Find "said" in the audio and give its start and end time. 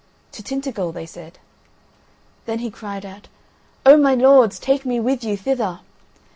1.05-1.37